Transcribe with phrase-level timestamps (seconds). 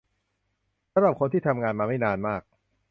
[0.93, 2.41] สำหรับคนที่ทำงานมาไม่นานมาก